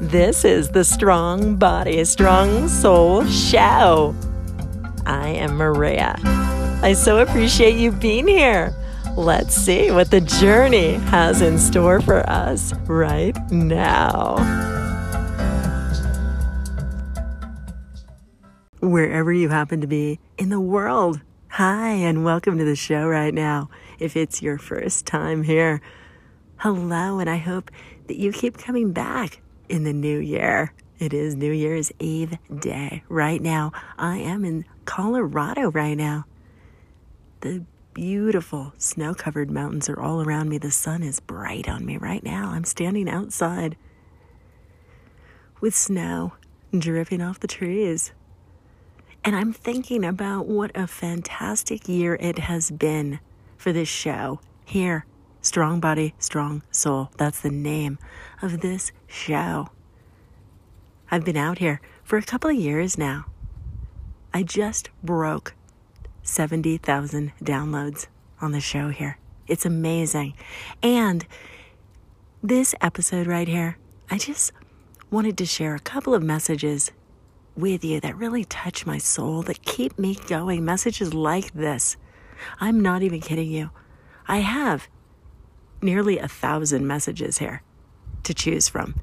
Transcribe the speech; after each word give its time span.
This 0.00 0.44
is 0.44 0.70
the 0.70 0.84
Strong 0.84 1.56
Body, 1.56 2.04
Strong 2.04 2.68
Soul 2.68 3.24
Show. 3.26 4.14
I 5.06 5.28
am 5.28 5.56
Maria. 5.56 6.16
I 6.82 6.94
so 6.94 7.18
appreciate 7.18 7.76
you 7.76 7.92
being 7.92 8.26
here. 8.26 8.74
Let's 9.16 9.54
see 9.54 9.90
what 9.90 10.10
the 10.10 10.20
journey 10.20 10.94
has 10.94 11.42
in 11.42 11.58
store 11.58 12.00
for 12.00 12.28
us 12.28 12.72
right 12.86 13.36
now. 13.50 14.36
Wherever 18.80 19.32
you 19.32 19.50
happen 19.50 19.80
to 19.80 19.86
be 19.86 20.18
in 20.38 20.48
the 20.48 20.60
world, 20.60 21.20
hi, 21.48 21.90
and 21.90 22.24
welcome 22.24 22.56
to 22.56 22.64
the 22.64 22.76
show 22.76 23.06
right 23.06 23.34
now. 23.34 23.68
If 23.98 24.16
it's 24.16 24.40
your 24.40 24.56
first 24.58 25.06
time 25.06 25.42
here, 25.42 25.82
hello, 26.56 27.18
and 27.18 27.28
I 27.28 27.36
hope 27.36 27.70
that 28.10 28.18
you 28.18 28.32
keep 28.32 28.58
coming 28.58 28.90
back 28.90 29.40
in 29.68 29.84
the 29.84 29.92
new 29.92 30.18
year. 30.18 30.72
It 30.98 31.14
is 31.14 31.36
New 31.36 31.52
Year's 31.52 31.92
Eve 32.00 32.36
day. 32.58 33.04
Right 33.08 33.40
now, 33.40 33.70
I 33.96 34.16
am 34.16 34.44
in 34.44 34.64
Colorado 34.84 35.70
right 35.70 35.96
now. 35.96 36.24
The 37.42 37.64
beautiful 37.94 38.72
snow 38.78 39.14
covered 39.14 39.48
mountains 39.48 39.88
are 39.88 40.00
all 40.00 40.22
around 40.22 40.48
me. 40.48 40.58
The 40.58 40.72
sun 40.72 41.04
is 41.04 41.20
bright 41.20 41.68
on 41.68 41.86
me 41.86 41.98
right 41.98 42.24
now. 42.24 42.50
I'm 42.50 42.64
standing 42.64 43.08
outside 43.08 43.76
with 45.60 45.76
snow 45.76 46.32
dripping 46.76 47.22
off 47.22 47.38
the 47.38 47.46
trees. 47.46 48.10
And 49.24 49.36
I'm 49.36 49.52
thinking 49.52 50.04
about 50.04 50.46
what 50.48 50.72
a 50.74 50.88
fantastic 50.88 51.88
year 51.88 52.16
it 52.16 52.40
has 52.40 52.72
been 52.72 53.20
for 53.56 53.72
this 53.72 53.88
show 53.88 54.40
here 54.64 55.06
Strong 55.42 55.80
Body, 55.80 56.14
Strong 56.18 56.62
Soul. 56.70 57.10
That's 57.16 57.40
the 57.40 57.50
name 57.50 57.98
of 58.42 58.60
this 58.60 58.92
show. 59.06 59.68
I've 61.10 61.24
been 61.24 61.36
out 61.36 61.58
here 61.58 61.80
for 62.04 62.18
a 62.18 62.22
couple 62.22 62.50
of 62.50 62.56
years 62.56 62.98
now. 62.98 63.26
I 64.32 64.42
just 64.42 64.90
broke 65.02 65.54
70,000 66.22 67.32
downloads 67.42 68.06
on 68.40 68.52
the 68.52 68.60
show 68.60 68.90
here. 68.90 69.18
It's 69.48 69.66
amazing. 69.66 70.34
And 70.82 71.26
this 72.42 72.74
episode 72.80 73.26
right 73.26 73.48
here, 73.48 73.78
I 74.10 74.18
just 74.18 74.52
wanted 75.10 75.36
to 75.38 75.46
share 75.46 75.74
a 75.74 75.80
couple 75.80 76.14
of 76.14 76.22
messages 76.22 76.92
with 77.56 77.84
you 77.84 78.00
that 78.00 78.16
really 78.16 78.44
touch 78.44 78.86
my 78.86 78.98
soul, 78.98 79.42
that 79.42 79.62
keep 79.62 79.98
me 79.98 80.16
going. 80.28 80.64
Messages 80.64 81.12
like 81.12 81.52
this. 81.52 81.96
I'm 82.60 82.80
not 82.80 83.02
even 83.02 83.20
kidding 83.20 83.50
you. 83.50 83.70
I 84.28 84.38
have 84.38 84.88
nearly 85.82 86.18
a 86.18 86.28
thousand 86.28 86.86
messages 86.86 87.38
here 87.38 87.62
to 88.22 88.34
choose 88.34 88.68
from. 88.68 88.94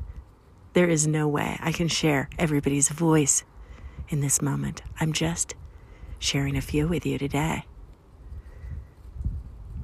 There 0.74 0.90
is 0.90 1.08
no 1.08 1.28
way 1.28 1.58
I 1.62 1.72
can 1.72 1.88
share 1.88 2.30
everybody's 2.38 2.90
voice 2.90 3.44
in 4.10 4.22
this 4.22 4.42
moment. 4.42 4.82
I'm 5.00 5.14
just 5.14 5.56
sharing 6.20 6.56
a 6.56 6.62
few 6.62 6.88
with 6.88 7.06
you 7.06 7.18
today. 7.18 7.66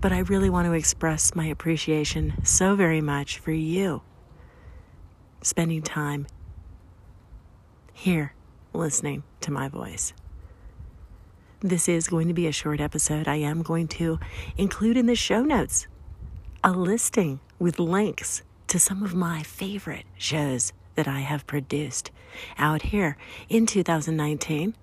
But 0.02 0.12
I 0.12 0.20
really 0.20 0.50
want 0.50 0.68
to 0.68 0.74
express 0.74 1.34
my 1.34 1.46
appreciation 1.46 2.34
so 2.44 2.76
very 2.76 3.02
much 3.02 3.40
for 3.40 3.52
you 3.52 4.02
spending 5.42 5.82
time 5.82 6.26
here 7.94 8.34
listening 8.74 9.24
to 9.42 9.52
my 9.52 9.68
voice. 9.68 10.14
This 11.62 11.88
is 11.88 12.08
going 12.08 12.28
to 12.28 12.34
be 12.34 12.48
a 12.48 12.52
short 12.52 12.82
episode. 12.82 13.28
I 13.28 13.36
am 13.38 13.62
going 13.62 13.88
to 13.90 14.20
include 14.58 14.98
in 14.98 15.06
the 15.06 15.16
show 15.16 15.44
notes 15.44 15.88
a 16.66 16.72
listing 16.72 17.42
with 17.60 17.78
links 17.78 18.42
to 18.68 18.80
some 18.80 19.04
of 19.04 19.14
my 19.14 19.44
favorite 19.44 20.06
shows 20.18 20.72
that 20.96 21.10
I 21.10 21.20
have 21.20 21.46
produced 21.46 22.10
out 22.58 22.84
here 22.84 23.18
in 23.50 23.66
2019. 23.66 24.74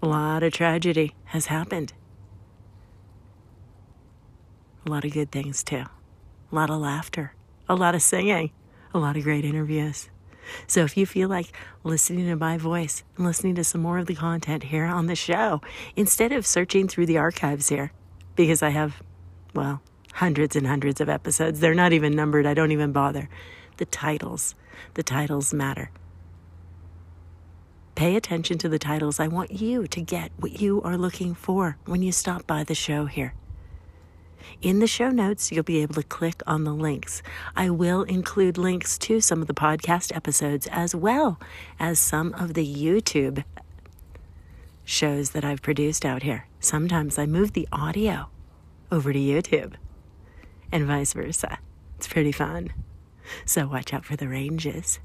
A 0.00 0.06
lot 0.06 0.42
of 0.42 0.52
tragedy 0.54 1.14
has 1.26 1.46
happened. 1.46 1.92
A 4.86 4.90
lot 4.90 5.04
of 5.04 5.12
good 5.12 5.30
things, 5.30 5.62
too. 5.62 5.84
A 6.50 6.54
lot 6.54 6.70
of 6.70 6.80
laughter, 6.80 7.34
a 7.68 7.74
lot 7.74 7.94
of 7.94 8.00
singing, 8.00 8.50
a 8.94 8.98
lot 8.98 9.18
of 9.18 9.24
great 9.24 9.44
interviews. 9.44 10.08
So 10.66 10.84
if 10.84 10.96
you 10.96 11.04
feel 11.04 11.28
like 11.28 11.54
listening 11.84 12.26
to 12.26 12.36
my 12.36 12.56
voice 12.56 13.04
and 13.16 13.26
listening 13.26 13.54
to 13.56 13.64
some 13.64 13.82
more 13.82 13.98
of 13.98 14.06
the 14.06 14.14
content 14.14 14.64
here 14.64 14.86
on 14.86 15.06
the 15.06 15.14
show, 15.14 15.60
instead 15.96 16.32
of 16.32 16.46
searching 16.46 16.88
through 16.88 17.06
the 17.06 17.18
archives 17.18 17.68
here, 17.68 17.92
because 18.34 18.62
I 18.62 18.70
have 18.70 19.02
well, 19.54 19.82
hundreds 20.12 20.56
and 20.56 20.66
hundreds 20.66 21.00
of 21.00 21.08
episodes. 21.08 21.60
They're 21.60 21.74
not 21.74 21.92
even 21.92 22.14
numbered. 22.14 22.46
I 22.46 22.54
don't 22.54 22.72
even 22.72 22.92
bother. 22.92 23.28
The 23.78 23.86
titles, 23.86 24.54
the 24.94 25.02
titles 25.02 25.52
matter. 25.52 25.90
Pay 27.94 28.16
attention 28.16 28.58
to 28.58 28.68
the 28.68 28.78
titles. 28.78 29.20
I 29.20 29.28
want 29.28 29.60
you 29.60 29.86
to 29.86 30.00
get 30.00 30.32
what 30.38 30.60
you 30.60 30.80
are 30.82 30.96
looking 30.96 31.34
for 31.34 31.76
when 31.84 32.02
you 32.02 32.12
stop 32.12 32.46
by 32.46 32.64
the 32.64 32.74
show 32.74 33.06
here. 33.06 33.34
In 34.60 34.80
the 34.80 34.86
show 34.86 35.10
notes, 35.10 35.52
you'll 35.52 35.62
be 35.62 35.82
able 35.82 35.94
to 35.94 36.02
click 36.02 36.42
on 36.46 36.64
the 36.64 36.74
links. 36.74 37.22
I 37.54 37.70
will 37.70 38.02
include 38.02 38.58
links 38.58 38.98
to 38.98 39.20
some 39.20 39.40
of 39.40 39.46
the 39.46 39.54
podcast 39.54 40.14
episodes 40.14 40.66
as 40.70 40.94
well 40.94 41.38
as 41.78 41.98
some 41.98 42.34
of 42.34 42.54
the 42.54 42.66
YouTube 42.66 43.44
shows 44.84 45.30
that 45.30 45.44
I've 45.44 45.62
produced 45.62 46.04
out 46.04 46.22
here. 46.22 46.48
Sometimes 46.60 47.18
I 47.18 47.26
move 47.26 47.52
the 47.52 47.68
audio 47.72 48.28
over 48.90 49.12
to 49.12 49.18
YouTube 49.18 49.74
and 50.72 50.86
vice 50.86 51.12
versa. 51.12 51.58
It's 51.96 52.08
pretty 52.08 52.32
fun. 52.32 52.72
So 53.44 53.66
watch 53.68 53.94
out 53.94 54.04
for 54.04 54.16
the 54.16 54.28
ranges. 54.28 54.98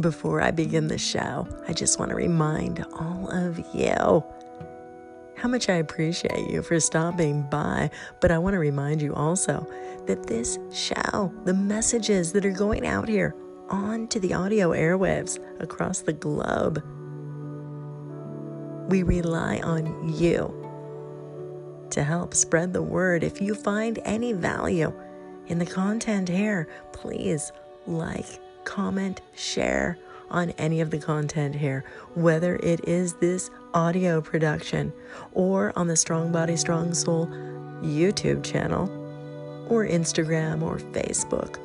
Before 0.00 0.42
I 0.42 0.50
begin 0.50 0.88
the 0.88 0.98
show, 0.98 1.48
I 1.68 1.72
just 1.72 1.98
want 2.00 2.10
to 2.10 2.16
remind 2.16 2.84
all 2.94 3.30
of 3.30 3.58
you 3.72 4.24
how 5.36 5.48
much 5.48 5.68
I 5.68 5.74
appreciate 5.74 6.50
you 6.50 6.62
for 6.62 6.80
stopping 6.80 7.42
by. 7.42 7.90
But 8.20 8.30
I 8.30 8.38
want 8.38 8.54
to 8.54 8.58
remind 8.58 9.02
you 9.02 9.14
also 9.14 9.66
that 10.06 10.26
this 10.26 10.58
show, 10.72 11.32
the 11.44 11.54
messages 11.54 12.32
that 12.32 12.44
are 12.44 12.50
going 12.50 12.86
out 12.86 13.08
here 13.08 13.34
onto 13.68 14.18
the 14.18 14.34
audio 14.34 14.70
airwaves 14.70 15.38
across 15.60 16.00
the 16.00 16.12
globe, 16.12 16.82
we 18.88 19.02
rely 19.02 19.58
on 19.58 20.12
you 20.14 20.60
to 21.90 22.02
help 22.02 22.34
spread 22.34 22.72
the 22.72 22.82
word. 22.82 23.22
If 23.22 23.40
you 23.40 23.54
find 23.54 23.98
any 24.04 24.32
value 24.32 24.92
in 25.46 25.58
the 25.58 25.66
content 25.66 26.28
here, 26.28 26.68
please 26.92 27.52
like, 27.86 28.40
comment, 28.64 29.20
share 29.36 29.98
on 30.30 30.50
any 30.52 30.80
of 30.80 30.90
the 30.90 30.98
content 30.98 31.54
here, 31.54 31.84
whether 32.14 32.56
it 32.56 32.88
is 32.88 33.14
this 33.14 33.50
audio 33.74 34.20
production 34.20 34.92
or 35.32 35.72
on 35.76 35.86
the 35.86 35.96
Strong 35.96 36.32
Body, 36.32 36.56
Strong 36.56 36.94
Soul 36.94 37.26
YouTube 37.82 38.42
channel 38.42 38.88
or 39.68 39.86
Instagram 39.86 40.62
or 40.62 40.78
Facebook. 40.78 41.58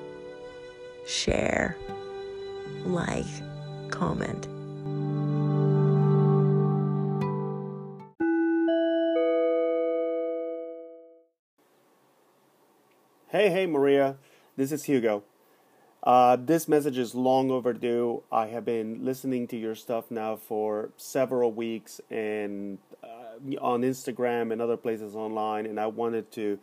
Share, 1.08 1.76
like, 2.86 3.26
comment. 3.90 4.48
Hey, 13.40 13.52
hey, 13.52 13.68
Maria. 13.68 14.18
This 14.58 14.74
is 14.74 14.84
Hugo. 14.84 15.24
Uh, 16.04 16.36
this 16.36 16.68
message 16.68 16.98
is 16.98 17.16
long 17.16 17.50
overdue. 17.52 18.22
I 18.30 18.48
have 18.48 18.66
been 18.66 19.06
listening 19.06 19.48
to 19.48 19.56
your 19.56 19.76
stuff 19.76 20.12
now 20.12 20.36
for 20.36 20.90
several 20.98 21.54
weeks 21.54 22.02
and 22.10 22.80
uh, 23.02 23.56
on 23.62 23.84
Instagram 23.84 24.52
and 24.52 24.62
other 24.62 24.76
places 24.76 25.16
online, 25.16 25.68
and 25.68 25.80
I 25.80 25.88
wanted 25.88 26.30
to 26.34 26.60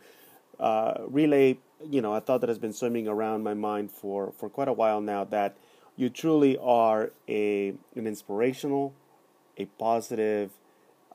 uh, 0.59 0.93
relay. 1.07 1.57
You 1.83 2.03
know, 2.03 2.13
I 2.13 2.19
thought 2.19 2.41
that 2.41 2.49
has 2.49 2.59
been 2.59 2.73
swimming 2.73 3.07
around 3.07 3.41
my 3.41 3.55
mind 3.55 3.89
for, 3.89 4.31
for 4.33 4.47
quite 4.47 4.67
a 4.67 4.73
while 4.73 5.01
now 5.01 5.23
that 5.23 5.57
you 5.95 6.11
truly 6.11 6.59
are 6.59 7.11
a 7.27 7.69
an 7.95 8.05
inspirational, 8.05 8.93
a 9.57 9.65
positive 9.65 10.51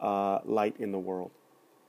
uh, 0.01 0.41
light 0.45 0.75
in 0.81 0.91
the 0.91 0.99
world. 0.99 1.31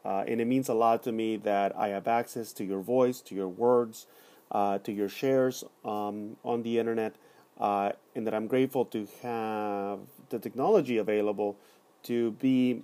Uh, 0.06 0.24
and 0.28 0.42
it 0.42 0.46
means 0.46 0.70
a 0.70 0.74
lot 0.74 1.04
to 1.04 1.12
me 1.12 1.38
that 1.38 1.76
I 1.78 1.90
have 1.90 2.08
access 2.08 2.52
to 2.54 2.64
your 2.64 2.82
voice, 2.82 3.22
to 3.22 3.36
your 3.36 3.48
words, 3.48 4.06
uh, 4.52 4.78
to 4.80 4.92
your 4.92 5.10
shares 5.10 5.64
um, 5.86 6.38
on 6.44 6.64
the 6.64 6.78
internet, 6.78 7.16
uh, 7.60 7.94
and 8.16 8.28
that 8.28 8.34
I'm 8.34 8.48
grateful 8.48 8.86
to 8.86 9.08
have 9.22 10.00
the 10.30 10.40
technology 10.40 10.98
available 10.98 11.58
to 12.04 12.32
be 12.32 12.84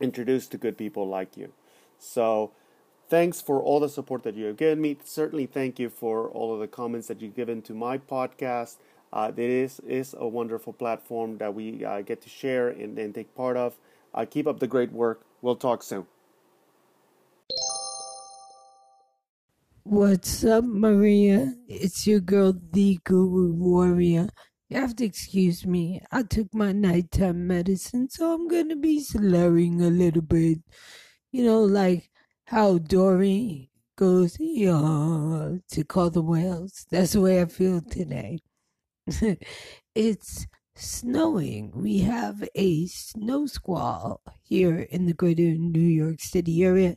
introduced 0.00 0.50
to 0.52 0.58
good 0.58 0.76
people 0.76 1.08
like 1.08 1.36
you. 1.36 1.52
So, 1.98 2.52
thanks 3.08 3.40
for 3.40 3.60
all 3.60 3.80
the 3.80 3.88
support 3.88 4.22
that 4.22 4.34
you 4.34 4.46
have 4.46 4.56
given 4.56 4.80
me. 4.80 4.98
Certainly, 5.04 5.46
thank 5.46 5.78
you 5.78 5.88
for 5.88 6.28
all 6.28 6.54
of 6.54 6.60
the 6.60 6.68
comments 6.68 7.08
that 7.08 7.20
you've 7.20 7.36
given 7.36 7.62
to 7.62 7.74
my 7.74 7.98
podcast. 7.98 8.76
Uh, 9.12 9.30
this 9.30 9.80
is 9.80 10.14
a 10.18 10.28
wonderful 10.28 10.72
platform 10.72 11.38
that 11.38 11.54
we 11.54 11.84
uh, 11.84 12.00
get 12.02 12.22
to 12.22 12.28
share 12.28 12.68
and, 12.68 12.98
and 12.98 13.14
take 13.14 13.34
part 13.34 13.56
of. 13.56 13.76
Uh, 14.14 14.24
keep 14.28 14.46
up 14.46 14.60
the 14.60 14.66
great 14.66 14.92
work. 14.92 15.22
We'll 15.42 15.56
talk 15.56 15.82
soon. 15.82 16.06
What's 19.90 20.44
up, 20.44 20.62
Maria? 20.62 21.52
It's 21.66 22.06
your 22.06 22.20
girl, 22.20 22.54
the 22.72 23.00
Guru 23.02 23.52
Warrior. 23.52 24.28
You 24.68 24.76
have 24.80 24.94
to 24.96 25.04
excuse 25.04 25.66
me. 25.66 26.00
I 26.12 26.22
took 26.22 26.54
my 26.54 26.70
nighttime 26.70 27.48
medicine, 27.48 28.08
so 28.08 28.32
I'm 28.32 28.46
gonna 28.46 28.76
be 28.76 29.00
slurring 29.00 29.82
a 29.82 29.90
little 29.90 30.22
bit. 30.22 30.58
You 31.32 31.42
know, 31.42 31.62
like 31.62 32.08
how 32.44 32.78
Dory 32.78 33.72
goes, 33.96 34.36
yeah, 34.38 35.56
to 35.72 35.84
call 35.84 36.10
the 36.10 36.22
whales. 36.22 36.86
That's 36.88 37.14
the 37.14 37.20
way 37.20 37.42
I 37.42 37.46
feel 37.46 37.80
today. 37.80 38.38
it's 39.96 40.46
snowing. 40.76 41.72
We 41.74 41.98
have 42.00 42.48
a 42.54 42.86
snow 42.86 43.46
squall 43.46 44.22
here 44.42 44.80
in 44.90 45.06
the 45.06 45.14
greater 45.14 45.42
New 45.42 45.80
York 45.80 46.20
City 46.20 46.64
area, 46.64 46.96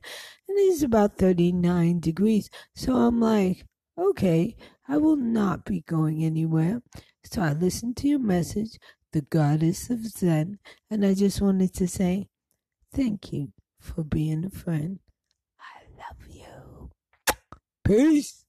and 0.56 0.72
it's 0.72 0.84
about 0.84 1.18
39 1.18 2.00
degrees. 2.00 2.50
So 2.76 2.96
I'm 2.96 3.20
like, 3.20 3.66
okay, 3.98 4.56
I 4.88 4.98
will 4.98 5.16
not 5.16 5.66
be 5.66 5.82
going 5.82 6.24
anywhere. 6.24 6.84
So 7.24 7.42
I 7.42 7.54
listened 7.54 7.98
to 7.98 8.08
your 8.08 8.20
message, 8.20 8.78
the 9.14 9.22
goddess 9.22 9.90
of 9.90 10.06
Zen, 10.06 10.60
and 10.92 11.06
I 11.06 11.16
just 11.16 11.42
wanted 11.42 11.74
to 11.76 11.88
say 11.88 12.30
thank 12.94 13.34
you 13.34 13.52
for 13.80 14.04
being 14.04 14.46
a 14.46 14.52
friend. 14.52 15.00
I 15.60 15.86
love 15.98 16.28
you. 16.30 16.92
Peace. 17.84 18.46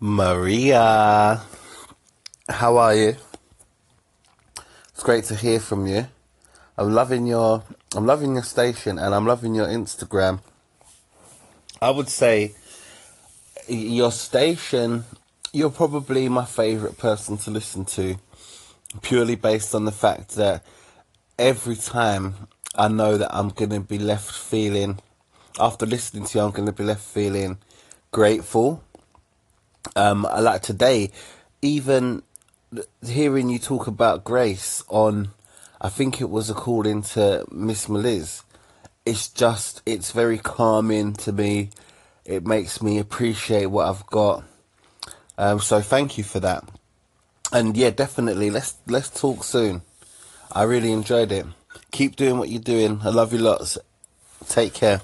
Maria, 0.00 1.40
how 2.48 2.76
are 2.78 2.94
you? 2.96 3.16
It's 4.88 5.04
great 5.04 5.24
to 5.24 5.36
hear 5.36 5.60
from 5.60 5.86
you. 5.86 6.08
I'm 6.76 6.92
loving 6.92 7.26
your 7.26 7.62
I'm 7.94 8.06
loving 8.06 8.34
your 8.34 8.42
station 8.42 8.98
and 8.98 9.14
I'm 9.14 9.26
loving 9.26 9.54
your 9.54 9.66
Instagram. 9.66 10.40
I 11.80 11.90
would 11.90 12.08
say 12.08 12.54
your 13.68 14.12
station 14.12 15.04
you're 15.52 15.70
probably 15.70 16.28
my 16.28 16.44
favorite 16.44 16.96
person 16.96 17.36
to 17.36 17.50
listen 17.50 17.84
to 17.84 18.16
purely 19.02 19.34
based 19.36 19.74
on 19.74 19.84
the 19.84 19.92
fact 19.92 20.36
that 20.36 20.64
every 21.38 21.76
time 21.76 22.34
I 22.74 22.88
know 22.88 23.18
that 23.18 23.34
I'm 23.34 23.50
going 23.50 23.70
to 23.70 23.80
be 23.80 23.98
left 23.98 24.32
feeling 24.32 24.98
after 25.60 25.84
listening 25.84 26.24
to 26.24 26.38
you 26.38 26.44
I'm 26.44 26.50
going 26.52 26.66
to 26.66 26.72
be 26.72 26.84
left 26.84 27.02
feeling 27.02 27.58
grateful 28.10 28.82
um, 29.96 30.22
like 30.22 30.62
today, 30.62 31.10
even 31.60 32.22
hearing 33.06 33.48
you 33.48 33.58
talk 33.58 33.86
about 33.86 34.24
grace 34.24 34.82
on, 34.88 35.30
I 35.84 35.88
think 35.88 36.20
it 36.20 36.30
was 36.30 36.48
a 36.48 36.54
call 36.54 36.86
into 36.86 37.44
Miss 37.50 37.86
Meliz. 37.86 38.44
It's 39.04 39.28
just, 39.28 39.82
it's 39.84 40.12
very 40.12 40.38
calming 40.38 41.12
to 41.14 41.32
me. 41.32 41.70
It 42.24 42.46
makes 42.46 42.80
me 42.80 42.98
appreciate 42.98 43.66
what 43.66 43.88
I've 43.88 44.06
got. 44.06 44.44
Um, 45.36 45.58
so 45.58 45.80
thank 45.80 46.16
you 46.16 46.22
for 46.22 46.38
that. 46.38 46.62
And 47.52 47.76
yeah, 47.76 47.90
definitely, 47.90 48.48
let's 48.48 48.76
let's 48.86 49.10
talk 49.10 49.42
soon. 49.42 49.82
I 50.52 50.62
really 50.62 50.92
enjoyed 50.92 51.32
it. 51.32 51.46
Keep 51.90 52.14
doing 52.14 52.38
what 52.38 52.48
you're 52.48 52.62
doing. 52.62 53.00
I 53.02 53.08
love 53.08 53.32
you 53.32 53.40
lots. 53.40 53.76
Take 54.48 54.74
care. 54.74 55.02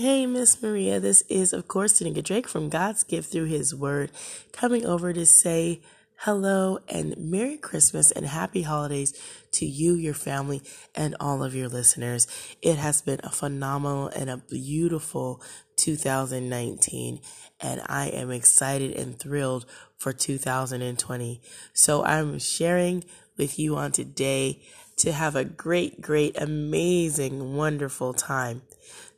Hey, 0.00 0.24
Miss 0.24 0.62
Maria. 0.62 0.98
This 0.98 1.20
is, 1.28 1.52
of 1.52 1.68
course, 1.68 2.00
Tanika 2.00 2.24
Drake 2.24 2.48
from 2.48 2.70
God's 2.70 3.02
Gift 3.02 3.30
Through 3.30 3.48
His 3.48 3.74
Word, 3.74 4.10
coming 4.50 4.86
over 4.86 5.12
to 5.12 5.26
say 5.26 5.82
hello 6.20 6.78
and 6.88 7.14
Merry 7.18 7.58
Christmas 7.58 8.10
and 8.10 8.24
Happy 8.24 8.62
Holidays 8.62 9.12
to 9.52 9.66
you, 9.66 9.94
your 9.96 10.14
family, 10.14 10.62
and 10.94 11.14
all 11.20 11.44
of 11.44 11.54
your 11.54 11.68
listeners. 11.68 12.26
It 12.62 12.78
has 12.78 13.02
been 13.02 13.20
a 13.22 13.28
phenomenal 13.28 14.08
and 14.08 14.30
a 14.30 14.38
beautiful 14.38 15.42
2019, 15.76 17.20
and 17.60 17.82
I 17.84 18.06
am 18.06 18.30
excited 18.30 18.92
and 18.92 19.18
thrilled 19.18 19.66
for 19.98 20.14
2020. 20.14 21.42
So 21.74 22.02
I'm 22.04 22.38
sharing 22.38 23.04
with 23.36 23.58
you 23.58 23.76
on 23.76 23.92
today 23.92 24.62
to 24.96 25.12
have 25.12 25.36
a 25.36 25.44
great, 25.44 26.00
great, 26.00 26.40
amazing, 26.40 27.54
wonderful 27.54 28.14
time. 28.14 28.62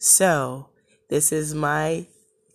So, 0.00 0.70
this 1.12 1.30
is 1.30 1.54
my 1.54 2.06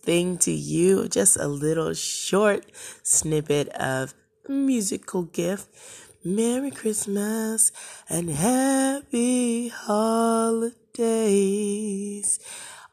thing 0.02 0.36
to 0.36 0.50
you, 0.50 1.06
just 1.06 1.36
a 1.36 1.46
little 1.46 1.94
short 1.94 2.66
snippet 3.04 3.68
of 3.68 4.14
musical 4.48 5.22
gift. 5.22 5.68
Merry 6.24 6.72
Christmas 6.72 7.70
and 8.08 8.30
happy 8.30 9.68
holidays. 9.68 10.80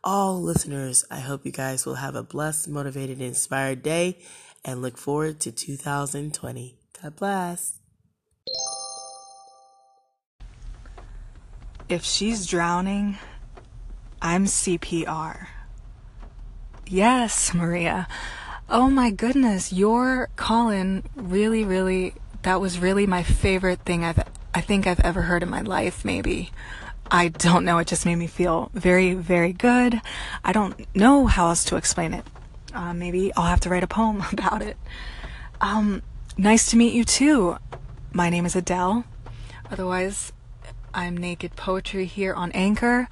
All 0.04 0.40
listeners, 0.40 1.04
I 1.10 1.22
hope 1.22 1.48
you 1.48 1.52
guys 1.52 1.84
will 1.84 1.96
have 1.96 2.14
a 2.14 2.22
blessed, 2.22 2.68
motivated, 2.68 3.20
inspired 3.20 3.82
day 3.82 4.20
and 4.64 4.84
look 4.84 5.00
forward 5.00 5.40
to 5.40 5.52
2020. 5.52 6.78
God 7.02 7.16
bless. 7.16 7.80
If 11.90 12.06
she's 12.06 12.46
drowning, 12.46 13.18
I'm 14.26 14.46
CPR. 14.46 15.50
Yes, 16.88 17.54
Maria. 17.54 18.08
Oh 18.68 18.90
my 18.90 19.12
goodness, 19.12 19.72
your 19.72 20.30
call-in 20.36 21.04
really, 21.16 21.64
really, 21.64 22.16
that 22.42 22.60
was 22.60 22.80
really 22.80 23.06
my 23.06 23.22
favorite 23.22 23.82
thing 23.82 24.04
I've, 24.04 24.28
I 24.52 24.62
think 24.62 24.88
I've 24.88 25.00
ever 25.02 25.22
heard 25.22 25.44
in 25.44 25.50
my 25.52 25.62
life, 25.62 26.04
maybe. 26.04 26.50
I 27.12 27.28
don't 27.28 27.66
know, 27.66 27.78
it 27.78 27.86
just 27.86 28.04
made 28.04 28.16
me 28.16 28.26
feel 28.26 28.72
very, 28.74 29.14
very 29.14 29.54
good. 29.54 30.02
I 30.44 30.52
don't 30.54 30.88
know 30.96 31.28
how 31.28 31.50
else 31.50 31.64
to 31.66 31.76
explain 31.76 32.12
it. 32.12 32.26
Uh, 32.74 32.96
maybe 32.96 33.32
I'll 33.38 33.46
have 33.46 33.60
to 33.60 33.70
write 33.70 33.84
a 33.84 33.88
poem 33.88 34.24
about 34.34 34.64
it. 34.64 34.76
Um, 35.62 36.02
nice 36.36 36.72
to 36.72 36.78
meet 36.78 36.96
you 36.96 37.04
too. 37.04 37.58
My 38.12 38.32
name 38.32 38.48
is 38.48 38.56
Adele. 38.56 39.04
Otherwise, 39.70 40.34
I'm 40.96 41.16
Naked 41.16 41.56
Poetry 41.56 42.08
here 42.08 42.34
on 42.34 42.52
Anchor. 42.54 43.08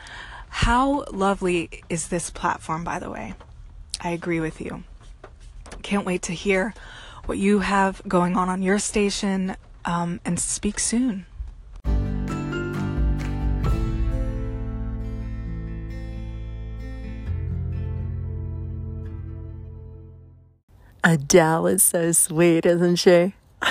How 0.53 1.03
lovely 1.11 1.81
is 1.89 2.07
this 2.09 2.29
platform, 2.29 2.83
by 2.83 2.99
the 2.99 3.09
way? 3.09 3.33
I 3.99 4.11
agree 4.11 4.39
with 4.39 4.61
you. 4.61 4.83
Can't 5.81 6.05
wait 6.05 6.21
to 6.21 6.31
hear 6.31 6.75
what 7.25 7.39
you 7.39 7.59
have 7.59 8.01
going 8.07 8.37
on 8.37 8.49
on 8.49 8.61
your 8.61 8.77
station 8.77 9.57
um, 9.83 10.21
and 10.23 10.39
speak 10.39 10.79
soon. 10.79 11.25
Adele 21.03 21.67
is 21.67 21.83
so 21.83 22.11
sweet, 22.11 22.65
isn't 22.67 22.97
she? 22.97 23.33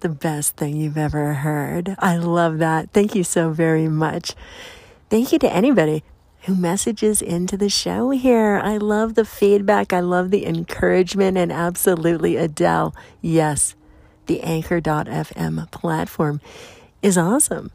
the 0.00 0.08
best 0.08 0.56
thing 0.56 0.76
you've 0.76 0.96
ever 0.96 1.34
heard. 1.34 1.94
I 1.98 2.16
love 2.16 2.58
that. 2.58 2.90
Thank 2.92 3.14
you 3.14 3.22
so 3.22 3.50
very 3.50 3.86
much. 3.86 4.34
Thank 5.10 5.32
you 5.32 5.38
to 5.40 5.52
anybody 5.52 6.02
who 6.42 6.54
messages 6.54 7.22
into 7.22 7.56
the 7.56 7.68
show 7.68 8.10
here. 8.10 8.60
I 8.62 8.76
love 8.76 9.14
the 9.14 9.24
feedback. 9.24 9.92
I 9.92 10.00
love 10.00 10.30
the 10.30 10.46
encouragement 10.46 11.38
and 11.38 11.52
absolutely 11.52 12.36
Adele. 12.36 12.94
Yes, 13.20 13.74
the 14.26 14.42
anchor.fm 14.42 15.70
platform 15.70 16.40
is 17.02 17.16
awesome. 17.16 17.70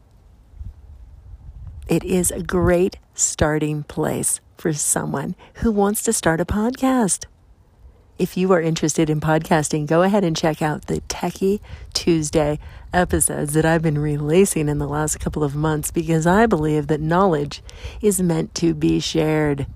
It 1.88 2.04
is 2.04 2.30
a 2.30 2.42
great 2.42 2.98
starting 3.14 3.82
place 3.84 4.40
for 4.56 4.72
someone 4.72 5.34
who 5.54 5.72
wants 5.72 6.02
to 6.04 6.12
start 6.12 6.40
a 6.40 6.44
podcast. 6.44 7.26
If 8.20 8.36
you 8.36 8.52
are 8.52 8.60
interested 8.60 9.08
in 9.08 9.18
podcasting, 9.18 9.86
go 9.86 10.02
ahead 10.02 10.24
and 10.24 10.36
check 10.36 10.60
out 10.60 10.88
the 10.88 11.00
Techie 11.08 11.58
Tuesday 11.94 12.58
episodes 12.92 13.54
that 13.54 13.64
I've 13.64 13.80
been 13.80 13.96
releasing 13.96 14.68
in 14.68 14.76
the 14.76 14.86
last 14.86 15.18
couple 15.18 15.42
of 15.42 15.56
months 15.56 15.90
because 15.90 16.26
I 16.26 16.44
believe 16.44 16.88
that 16.88 17.00
knowledge 17.00 17.62
is 18.02 18.20
meant 18.20 18.54
to 18.56 18.74
be 18.74 19.00
shared. 19.00 19.66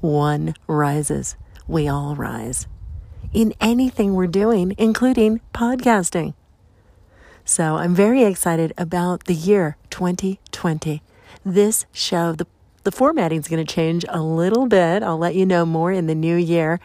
One 0.00 0.56
rises, 0.66 1.36
we 1.68 1.86
all 1.86 2.16
rise 2.16 2.66
in 3.32 3.54
anything 3.60 4.14
we're 4.14 4.26
doing, 4.26 4.74
including 4.76 5.40
podcasting. 5.54 6.34
So 7.44 7.76
I'm 7.76 7.94
very 7.94 8.24
excited 8.24 8.72
about 8.76 9.26
the 9.26 9.34
year 9.34 9.76
2020. 9.90 11.00
This 11.44 11.86
show, 11.92 12.32
the, 12.32 12.48
the 12.82 12.90
formatting 12.90 13.38
is 13.38 13.46
going 13.46 13.64
to 13.64 13.72
change 13.72 14.04
a 14.08 14.20
little 14.20 14.66
bit. 14.66 15.04
I'll 15.04 15.16
let 15.16 15.36
you 15.36 15.46
know 15.46 15.64
more 15.64 15.92
in 15.92 16.08
the 16.08 16.16
new 16.16 16.34
year. 16.34 16.80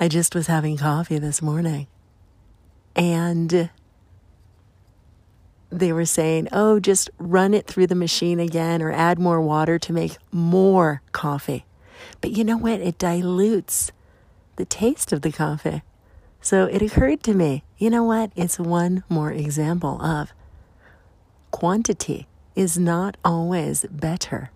I 0.00 0.06
just 0.06 0.34
was 0.34 0.46
having 0.46 0.76
coffee 0.76 1.18
this 1.18 1.42
morning 1.42 1.88
and 2.94 3.70
they 5.70 5.92
were 5.92 6.04
saying, 6.04 6.48
oh, 6.52 6.78
just 6.78 7.10
run 7.18 7.52
it 7.52 7.66
through 7.66 7.88
the 7.88 7.94
machine 7.94 8.38
again 8.38 8.80
or 8.80 8.92
add 8.92 9.18
more 9.18 9.40
water 9.40 9.78
to 9.78 9.92
make 9.92 10.16
more 10.30 11.02
coffee. 11.12 11.64
But 12.20 12.30
you 12.30 12.44
know 12.44 12.56
what? 12.56 12.80
It 12.80 12.96
dilutes 12.98 13.90
the 14.56 14.64
taste 14.64 15.12
of 15.12 15.22
the 15.22 15.32
coffee. 15.32 15.82
So 16.40 16.66
it 16.66 16.80
occurred 16.80 17.22
to 17.24 17.34
me, 17.34 17.64
you 17.76 17.90
know 17.90 18.04
what? 18.04 18.30
It's 18.36 18.58
one 18.58 19.02
more 19.08 19.32
example 19.32 20.00
of 20.00 20.32
quantity 21.50 22.28
is 22.54 22.78
not 22.78 23.16
always 23.24 23.84
better. 23.90 24.50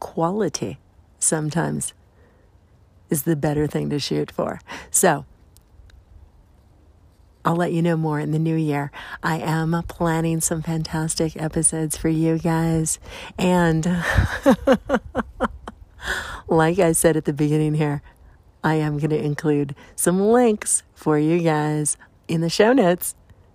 Quality 0.00 0.78
sometimes 1.18 1.92
is 3.10 3.22
the 3.22 3.36
better 3.36 3.66
thing 3.66 3.90
to 3.90 3.98
shoot 3.98 4.30
for. 4.30 4.60
So 4.90 5.26
I'll 7.44 7.56
let 7.56 7.72
you 7.72 7.82
know 7.82 7.96
more 7.96 8.20
in 8.20 8.32
the 8.32 8.38
new 8.38 8.56
year. 8.56 8.90
I 9.22 9.38
am 9.38 9.82
planning 9.88 10.40
some 10.40 10.62
fantastic 10.62 11.40
episodes 11.40 11.96
for 11.96 12.08
you 12.08 12.38
guys. 12.38 12.98
And 13.38 13.86
like 16.48 16.78
I 16.78 16.92
said 16.92 17.16
at 17.16 17.24
the 17.24 17.32
beginning 17.32 17.74
here, 17.74 18.02
I 18.62 18.74
am 18.74 18.98
going 18.98 19.10
to 19.10 19.22
include 19.22 19.74
some 19.96 20.20
links 20.20 20.82
for 20.94 21.18
you 21.18 21.40
guys 21.40 21.96
in 22.28 22.42
the 22.42 22.50
show 22.50 22.74
notes. 22.74 23.14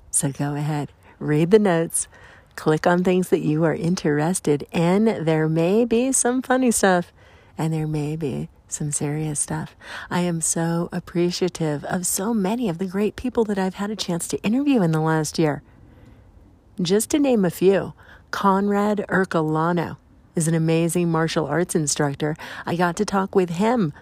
So 0.09 0.31
go 0.31 0.55
ahead, 0.55 0.91
read 1.19 1.51
the 1.51 1.59
notes, 1.59 2.07
click 2.55 2.87
on 2.87 3.03
things 3.03 3.29
that 3.29 3.41
you 3.41 3.63
are 3.65 3.75
interested 3.75 4.65
in. 4.71 5.25
There 5.25 5.47
may 5.47 5.85
be 5.85 6.11
some 6.11 6.41
funny 6.41 6.71
stuff 6.71 7.13
and 7.55 7.71
there 7.71 7.87
may 7.87 8.15
be 8.15 8.49
some 8.75 8.91
serious 8.91 9.39
stuff. 9.39 9.75
I 10.09 10.19
am 10.21 10.41
so 10.41 10.89
appreciative 10.91 11.83
of 11.85 12.05
so 12.05 12.33
many 12.33 12.69
of 12.69 12.77
the 12.77 12.85
great 12.85 13.15
people 13.15 13.43
that 13.45 13.57
I've 13.57 13.75
had 13.75 13.89
a 13.89 13.95
chance 13.95 14.27
to 14.27 14.41
interview 14.43 14.81
in 14.81 14.91
the 14.91 15.01
last 15.01 15.39
year. 15.39 15.63
Just 16.81 17.09
to 17.11 17.19
name 17.19 17.45
a 17.45 17.49
few, 17.49 17.93
Conrad 18.31 19.05
Ercolano 19.07 19.97
is 20.35 20.47
an 20.49 20.53
amazing 20.53 21.09
martial 21.09 21.45
arts 21.47 21.73
instructor. 21.73 22.35
I 22.65 22.75
got 22.75 22.97
to 22.97 23.05
talk 23.05 23.33
with 23.33 23.51
him 23.51 23.93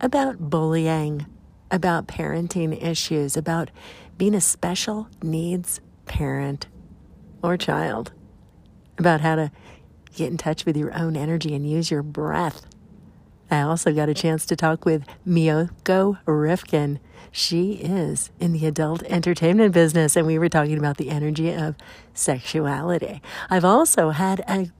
about 0.00 0.50
bullying, 0.50 1.26
about 1.70 2.08
parenting 2.08 2.82
issues, 2.82 3.36
about 3.36 3.70
being 4.18 4.34
a 4.34 4.40
special 4.40 5.08
needs 5.22 5.80
parent 6.06 6.66
or 7.42 7.56
child, 7.56 8.12
about 8.98 9.20
how 9.20 9.36
to 9.36 9.52
get 10.14 10.30
in 10.30 10.36
touch 10.36 10.66
with 10.66 10.76
your 10.76 10.92
own 10.92 11.16
energy 11.16 11.54
and 11.54 11.68
use 11.68 11.90
your 11.90 12.02
breath 12.02 12.66
I 13.52 13.60
also 13.60 13.92
got 13.92 14.08
a 14.08 14.14
chance 14.14 14.46
to 14.46 14.56
talk 14.56 14.86
with 14.86 15.04
Miyoko 15.28 16.18
Rifkin. 16.24 17.00
She 17.30 17.74
is 17.74 18.30
in 18.40 18.52
the 18.54 18.66
adult 18.66 19.02
entertainment 19.02 19.74
business, 19.74 20.16
and 20.16 20.26
we 20.26 20.38
were 20.38 20.48
talking 20.48 20.78
about 20.78 20.96
the 20.96 21.10
energy 21.10 21.52
of 21.52 21.76
sexuality. 22.14 23.20
I've 23.50 23.64
also 23.64 24.10
had 24.10 24.40
a 24.48 24.70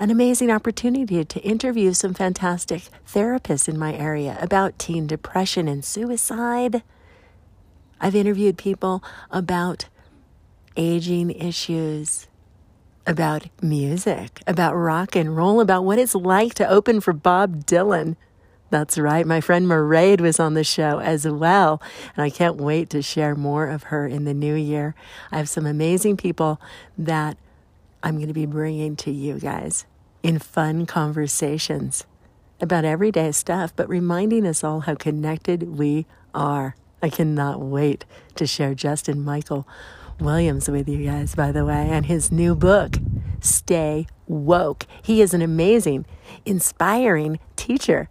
an 0.00 0.12
amazing 0.12 0.48
opportunity 0.48 1.24
to 1.24 1.40
interview 1.40 1.92
some 1.92 2.14
fantastic 2.14 2.82
therapists 3.04 3.68
in 3.68 3.76
my 3.76 3.92
area 3.94 4.38
about 4.40 4.78
teen 4.78 5.08
depression 5.08 5.66
and 5.66 5.84
suicide. 5.84 6.84
I've 8.00 8.14
interviewed 8.14 8.56
people 8.58 9.02
about 9.32 9.88
aging 10.76 11.32
issues, 11.32 12.28
about 13.08 13.48
music, 13.62 14.42
about 14.46 14.74
rock 14.74 15.16
and 15.16 15.34
roll, 15.34 15.60
about 15.62 15.82
what 15.82 15.98
it's 15.98 16.14
like 16.14 16.52
to 16.52 16.68
open 16.68 17.00
for 17.00 17.14
Bob 17.14 17.64
Dylan. 17.64 18.16
That's 18.68 18.98
right, 18.98 19.26
my 19.26 19.40
friend 19.40 19.66
Mairead 19.66 20.20
was 20.20 20.38
on 20.38 20.52
the 20.52 20.62
show 20.62 21.00
as 21.00 21.26
well, 21.26 21.80
and 22.14 22.22
I 22.22 22.28
can't 22.28 22.56
wait 22.56 22.90
to 22.90 23.00
share 23.00 23.34
more 23.34 23.66
of 23.66 23.84
her 23.84 24.06
in 24.06 24.24
the 24.24 24.34
new 24.34 24.54
year. 24.54 24.94
I 25.32 25.38
have 25.38 25.48
some 25.48 25.64
amazing 25.64 26.18
people 26.18 26.60
that 26.98 27.38
I'm 28.02 28.16
going 28.16 28.28
to 28.28 28.34
be 28.34 28.44
bringing 28.44 28.94
to 28.96 29.10
you 29.10 29.38
guys 29.38 29.86
in 30.22 30.38
fun 30.38 30.84
conversations 30.84 32.04
about 32.60 32.84
everyday 32.84 33.32
stuff, 33.32 33.72
but 33.74 33.88
reminding 33.88 34.46
us 34.46 34.62
all 34.62 34.80
how 34.80 34.94
connected 34.94 35.78
we 35.78 36.04
are. 36.34 36.76
I 37.02 37.08
cannot 37.08 37.60
wait 37.60 38.04
to 38.34 38.46
share 38.46 38.74
Justin 38.74 39.24
Michael 39.24 39.66
Williams 40.20 40.68
with 40.68 40.88
you 40.88 41.04
guys, 41.04 41.34
by 41.34 41.52
the 41.52 41.64
way, 41.64 41.88
and 41.90 42.06
his 42.06 42.32
new 42.32 42.54
book, 42.54 42.96
Stay 43.40 44.06
Woke. 44.26 44.86
He 45.02 45.22
is 45.22 45.34
an 45.34 45.42
amazing, 45.42 46.06
inspiring 46.44 47.38
teacher 47.56 48.08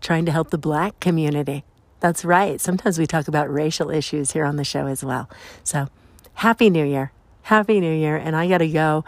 trying 0.00 0.26
to 0.26 0.32
help 0.32 0.50
the 0.50 0.58
black 0.58 1.00
community. 1.00 1.64
That's 2.00 2.24
right. 2.24 2.60
Sometimes 2.60 2.98
we 2.98 3.06
talk 3.06 3.28
about 3.28 3.52
racial 3.52 3.90
issues 3.90 4.32
here 4.32 4.44
on 4.44 4.56
the 4.56 4.64
show 4.64 4.86
as 4.86 5.02
well. 5.02 5.28
So, 5.62 5.88
Happy 6.34 6.68
New 6.68 6.84
Year. 6.84 7.12
Happy 7.42 7.80
New 7.80 7.94
Year. 7.94 8.16
And 8.16 8.36
I 8.36 8.48
got 8.48 8.58
to 8.58 8.68
go. 8.68 9.04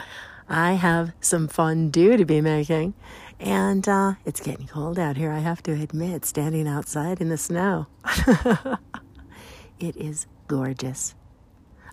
I 0.48 0.74
have 0.74 1.12
some 1.20 1.48
fondue 1.48 2.16
to 2.16 2.24
be 2.24 2.40
making. 2.40 2.94
And 3.38 3.86
uh, 3.86 4.14
it's 4.24 4.40
getting 4.40 4.66
cold 4.66 4.98
out 4.98 5.16
here, 5.16 5.30
I 5.30 5.40
have 5.40 5.62
to 5.64 5.72
admit, 5.72 6.24
standing 6.24 6.66
outside 6.66 7.20
in 7.20 7.28
the 7.28 7.36
snow. 7.36 7.86
it 9.78 9.94
is 9.96 10.26
gorgeous. 10.46 11.14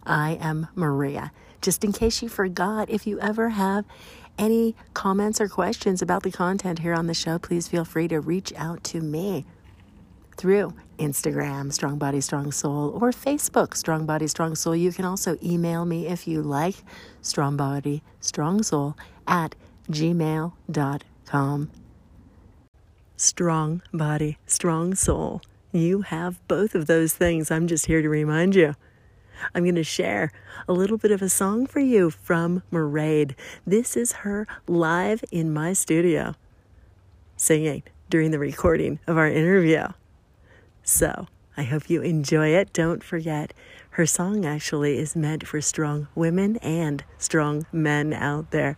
I 0.06 0.38
am 0.42 0.68
Maria. 0.76 1.32
Just 1.62 1.84
in 1.84 1.92
case 1.92 2.22
you 2.22 2.30
forgot, 2.30 2.90
if 2.90 3.08
you 3.08 3.20
ever 3.20 3.50
have 3.50 3.86
any 4.38 4.76
comments 4.94 5.40
or 5.40 5.48
questions 5.48 6.02
about 6.02 6.24
the 6.24 6.32
content 6.32 6.80
here 6.80 6.94
on 6.94 7.08
the 7.08 7.14
show, 7.14 7.38
please 7.40 7.68
feel 7.68 7.86
free 7.86 8.08
to 8.08 8.20
reach 8.20 8.52
out 8.56 8.84
to 8.86 9.02
me 9.02 9.46
through 10.36 10.74
Instagram, 10.98 11.72
Strong 11.72 11.98
Body 12.00 12.22
Strong 12.22 12.52
Soul, 12.52 12.90
or 13.02 13.12
Facebook, 13.12 13.76
Strong 13.76 14.06
Body 14.06 14.28
Strong 14.28 14.56
Soul. 14.56 14.76
You 14.76 14.92
can 14.92 15.06
also 15.06 15.38
email 15.44 15.86
me 15.86 16.08
if 16.08 16.28
you 16.28 16.42
like, 16.42 16.76
Strong 17.22 17.58
Body 17.58 18.04
Strong 18.20 18.64
Soul 18.64 18.98
at 19.28 19.56
gmail.com. 19.90 21.72
Strong 23.16 23.82
Body 23.94 24.38
Strong 24.46 24.96
Soul. 24.96 25.42
You 25.72 26.02
have 26.02 26.46
both 26.48 26.76
of 26.76 26.88
those 26.88 27.14
things. 27.14 27.50
I'm 27.52 27.68
just 27.68 27.86
here 27.86 28.02
to 28.02 28.10
remind 28.10 28.56
you. 28.56 28.76
I'm 29.54 29.64
going 29.64 29.76
to 29.76 29.84
share 29.84 30.32
a 30.68 30.74
little 30.74 30.98
bit 30.98 31.12
of 31.12 31.22
a 31.22 31.30
song 31.30 31.66
for 31.68 31.80
you 31.80 32.10
from 32.10 32.64
Mairead. 32.72 33.36
This 33.66 33.98
is 33.98 34.12
her 34.14 34.48
live 34.68 35.24
in 35.32 35.54
my 35.54 35.74
studio 35.74 36.36
singing 37.36 37.84
during 38.10 38.32
the 38.32 38.40
recording 38.40 39.00
of 39.08 39.18
our 39.18 39.28
interview. 39.28 39.88
So 40.84 41.28
I 41.58 41.64
hope 41.64 41.90
you 41.90 42.02
enjoy 42.02 42.50
it. 42.50 42.74
Don't 42.74 43.04
forget, 43.04 43.54
her 43.92 44.06
song 44.06 44.46
actually 44.46 44.98
is 44.98 45.16
meant 45.16 45.48
for 45.48 45.62
strong 45.62 46.08
women 46.16 46.58
and 46.58 47.04
strong 47.18 47.66
men 47.72 48.14
out 48.14 48.52
there. 48.52 48.78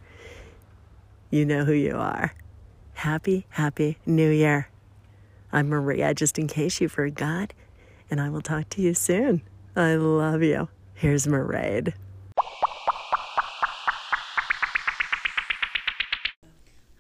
You 1.29 1.45
know 1.45 1.65
who 1.65 1.73
you 1.73 1.95
are. 1.95 2.33
Happy, 2.93 3.45
happy 3.49 3.97
New 4.05 4.29
Year. 4.29 4.69
I'm 5.51 5.69
Maria, 5.69 6.13
just 6.13 6.37
in 6.37 6.47
case 6.47 6.81
you 6.81 6.89
forgot, 6.89 7.53
and 8.09 8.19
I 8.19 8.29
will 8.29 8.41
talk 8.41 8.69
to 8.71 8.81
you 8.81 8.93
soon. 8.93 9.41
I 9.77 9.95
love 9.95 10.41
you. 10.41 10.69
Here's 10.93 11.27
Mairead. 11.27 11.95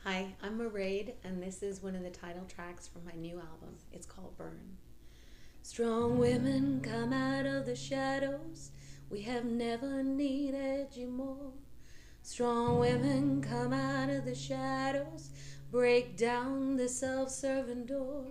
Hi, 0.03 0.35
I'm 0.43 0.59
Mairead, 0.59 1.13
and 1.23 1.41
this 1.41 1.63
is 1.63 1.81
one 1.81 1.95
of 1.95 2.03
the 2.03 2.09
title 2.09 2.43
tracks 2.53 2.85
from 2.85 3.05
my 3.05 3.13
new 3.13 3.35
album. 3.39 3.77
It's 3.93 4.05
called 4.05 4.37
Burn. 4.37 4.75
Strong 5.61 6.19
women 6.19 6.81
come 6.81 7.13
out 7.13 7.45
of 7.45 7.65
the 7.65 7.77
shadows. 7.77 8.71
We 9.09 9.21
have 9.21 9.45
never 9.45 10.03
needed 10.03 10.87
you 10.95 11.07
more. 11.07 11.53
Strong 12.23 12.79
women 12.79 13.41
come 13.41 13.71
out 13.71 14.09
of 14.09 14.25
the 14.25 14.35
shadows, 14.35 15.29
break 15.71 16.17
down 16.17 16.75
the 16.75 16.89
self 16.89 17.29
serving 17.29 17.85
door. 17.85 18.25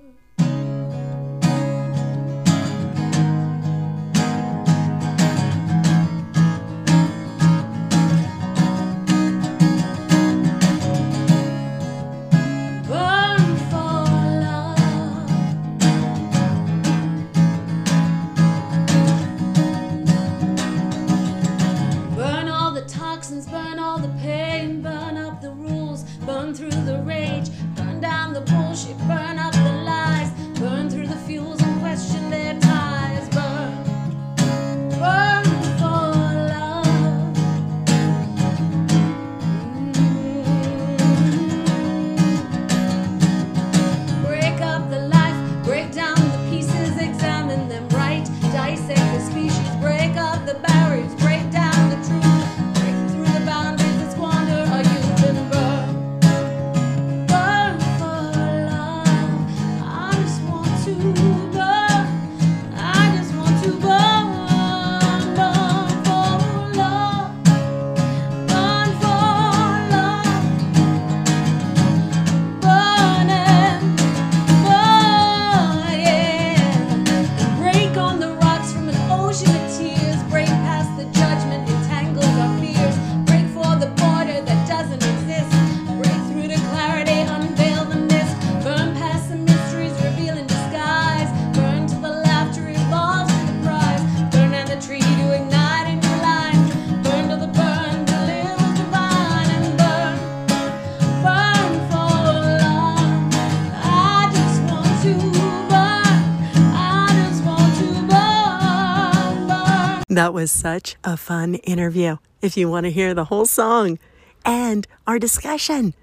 Was 110.44 110.50
such 110.50 110.96
a 111.02 111.16
fun 111.16 111.54
interview. 111.54 112.18
If 112.42 112.54
you 112.54 112.68
want 112.68 112.84
to 112.84 112.90
hear 112.90 113.14
the 113.14 113.24
whole 113.24 113.46
song 113.46 113.98
and 114.44 114.86
our 115.06 115.18
discussion, 115.18 115.94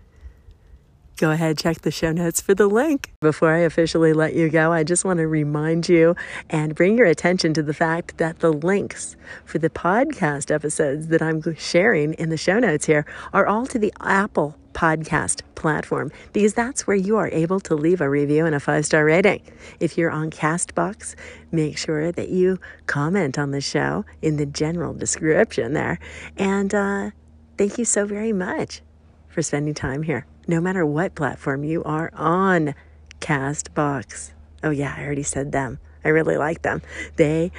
go 1.18 1.30
ahead, 1.30 1.60
check 1.60 1.82
the 1.82 1.92
show 1.92 2.12
notes 2.12 2.42
for 2.42 2.56
the 2.56 2.66
link. 2.66 3.14
Before 3.22 3.54
I 3.54 3.60
officially 3.60 4.14
let 4.14 4.34
you 4.34 4.50
go, 4.50 4.72
I 4.74 4.84
just 4.84 5.06
want 5.06 5.20
to 5.20 5.28
remind 5.28 5.88
you 5.88 6.16
and 6.50 6.74
bring 6.74 6.98
your 6.98 7.06
attention 7.06 7.54
to 7.54 7.62
the 7.62 7.76
fact 7.76 8.18
that 8.18 8.40
the 8.40 8.52
links 8.52 9.16
for 9.46 9.60
the 9.60 9.70
podcast 9.70 10.50
episodes 10.50 11.10
that 11.10 11.22
I'm 11.22 11.44
sharing 11.56 12.16
in 12.16 12.30
the 12.30 12.36
show 12.38 12.58
notes 12.58 12.88
here 12.88 13.06
are 13.34 13.46
all 13.46 13.68
to 13.68 13.78
the 13.78 13.94
Apple 14.02 14.58
podcast 14.74 15.42
platform 15.56 16.12
because 16.34 16.54
that's 16.54 16.88
where 16.88 16.96
you 16.96 17.18
are 17.18 17.30
able 17.30 17.60
to 17.62 17.76
leave 17.76 18.02
a 18.02 18.10
review 18.10 18.46
and 18.46 18.56
a 18.56 18.60
five 18.60 18.86
star 18.86 19.06
rating. 19.06 19.42
If 19.80 19.98
you're 19.98 20.12
on 20.12 20.32
Castbox, 20.32 21.16
make 21.52 21.78
sure 21.78 22.12
that 22.12 22.30
you 22.30 22.60
comment 22.88 23.38
on 23.38 23.52
the 23.52 23.62
show 23.62 24.06
in 24.22 24.38
the 24.38 24.46
general 24.46 24.94
description 24.94 25.74
there. 25.74 26.00
And 26.38 26.74
uh, 26.74 27.12
thank 27.58 27.78
you 27.78 27.86
so 27.86 28.06
very 28.06 28.34
much 28.34 28.82
for 29.28 29.42
spending 29.42 29.74
time 29.74 30.04
here, 30.04 30.26
no 30.48 30.60
matter 30.60 30.86
what 30.86 31.16
platform 31.16 31.64
you 31.64 31.84
are 31.84 32.12
on. 32.14 32.76
Castbox. 33.20 34.32
Oh, 34.64 34.72
yeah, 34.72 34.94
I 34.98 35.04
already 35.04 35.24
said 35.24 35.52
them. 35.52 35.80
I 36.04 36.10
really 36.10 36.38
like 36.38 36.64
them. 36.64 36.82
They 37.16 37.52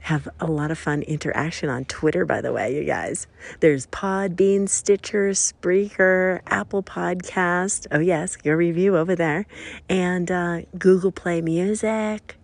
have 0.00 0.28
a 0.40 0.46
lot 0.46 0.70
of 0.70 0.78
fun 0.78 1.02
interaction 1.02 1.68
on 1.68 1.84
Twitter, 1.84 2.24
by 2.24 2.40
the 2.40 2.52
way, 2.52 2.74
you 2.74 2.84
guys. 2.84 3.26
There's 3.60 3.86
Podbean, 3.88 4.68
Stitcher, 4.68 5.30
Spreaker, 5.30 6.40
Apple 6.46 6.82
Podcast. 6.82 7.86
Oh, 7.92 7.98
yes, 7.98 8.36
your 8.42 8.56
review 8.56 8.96
over 8.96 9.14
there. 9.14 9.46
And 9.88 10.30
uh, 10.30 10.62
Google 10.78 11.12
Play 11.12 11.40
Music 11.42 12.36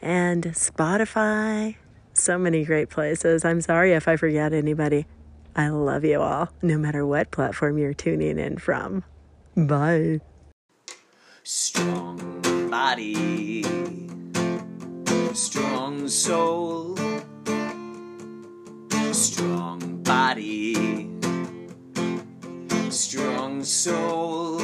and 0.00 0.44
Spotify. 0.44 1.76
So 2.14 2.38
many 2.38 2.64
great 2.64 2.88
places. 2.88 3.44
I'm 3.44 3.60
sorry 3.60 3.92
if 3.92 4.08
I 4.08 4.16
forget 4.16 4.52
anybody. 4.52 5.06
I 5.54 5.68
love 5.68 6.04
you 6.04 6.20
all, 6.20 6.50
no 6.62 6.78
matter 6.78 7.06
what 7.06 7.30
platform 7.30 7.78
you're 7.78 7.94
tuning 7.94 8.38
in 8.38 8.58
from. 8.58 9.04
Bye. 9.56 10.20
Strong 11.42 12.42
body, 12.70 13.62
strong 15.32 15.65
soul, 16.08 16.96
strong 19.12 20.02
body, 20.02 21.10
strong 22.90 23.64
soul. 23.64 24.58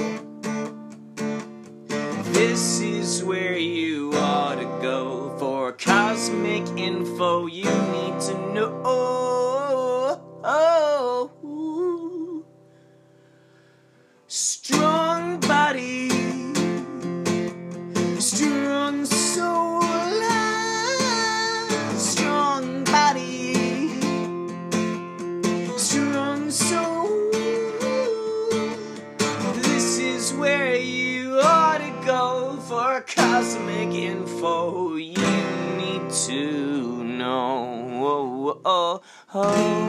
This 2.32 2.80
is 2.80 3.24
where 3.24 3.56
you 3.58 3.81
know. 39.34 39.81